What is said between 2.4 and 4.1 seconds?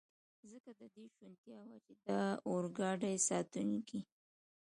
اورګاډي ساتونکي.